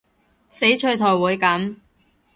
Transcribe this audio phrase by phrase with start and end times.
[0.51, 1.75] 翡翠台會噉